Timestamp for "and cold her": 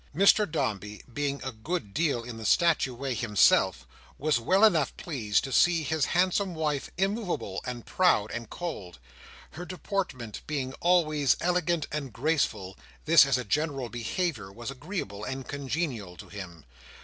8.31-9.63